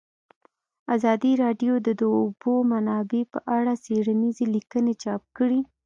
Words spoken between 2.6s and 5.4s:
منابع په اړه څېړنیزې لیکنې چاپ